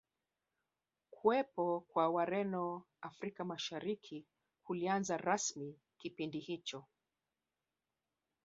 Kuwepo 1.11 1.79
kwa 1.87 2.09
Wareno 2.09 2.83
Afrika 3.01 3.43
Mashariki 3.43 4.27
kulianza 4.63 5.17
rasmi 5.17 5.79
kipindi 5.97 6.39
hicho 6.39 6.85